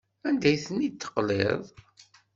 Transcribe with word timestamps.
Anda 0.27 0.47
ay 0.49 0.57
ten-id-teqliḍ? 0.65 1.63